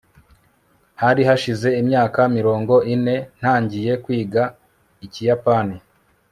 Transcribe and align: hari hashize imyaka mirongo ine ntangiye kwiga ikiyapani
hari 1.01 1.21
hashize 1.29 1.69
imyaka 1.81 2.19
mirongo 2.37 2.73
ine 2.93 3.15
ntangiye 3.37 3.91
kwiga 4.03 4.43
ikiyapani 5.05 5.77